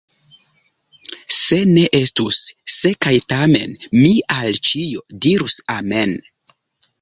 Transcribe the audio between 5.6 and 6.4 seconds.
amen.